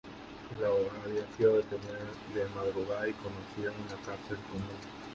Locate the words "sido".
1.37-1.57